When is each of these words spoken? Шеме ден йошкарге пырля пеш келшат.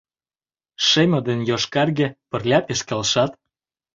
Шеме 0.87 1.19
ден 1.27 1.39
йошкарге 1.49 2.07
пырля 2.29 2.59
пеш 2.67 2.79
келшат. 2.87 3.31